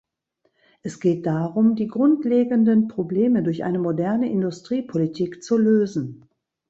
[0.81, 6.27] Es geht darum, die grundlegenden Probleme durch eine moderne Industriepolitik zu lösen.